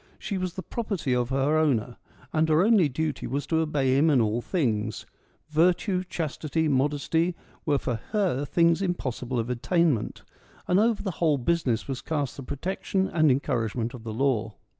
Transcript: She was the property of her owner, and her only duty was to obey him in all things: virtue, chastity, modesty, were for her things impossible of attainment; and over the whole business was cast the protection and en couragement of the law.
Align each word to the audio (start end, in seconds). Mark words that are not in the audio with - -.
She 0.17 0.39
was 0.39 0.55
the 0.55 0.63
property 0.63 1.13
of 1.13 1.29
her 1.29 1.57
owner, 1.59 1.95
and 2.33 2.49
her 2.49 2.63
only 2.63 2.89
duty 2.89 3.27
was 3.27 3.45
to 3.45 3.59
obey 3.59 3.95
him 3.95 4.09
in 4.09 4.19
all 4.19 4.41
things: 4.41 5.05
virtue, 5.49 6.03
chastity, 6.03 6.67
modesty, 6.67 7.35
were 7.67 7.77
for 7.77 7.97
her 8.11 8.43
things 8.43 8.81
impossible 8.81 9.37
of 9.37 9.51
attainment; 9.51 10.23
and 10.67 10.79
over 10.79 11.03
the 11.03 11.11
whole 11.21 11.37
business 11.37 11.87
was 11.87 12.01
cast 12.01 12.35
the 12.35 12.41
protection 12.41 13.09
and 13.09 13.29
en 13.29 13.41
couragement 13.41 13.93
of 13.93 14.03
the 14.03 14.11
law. 14.11 14.55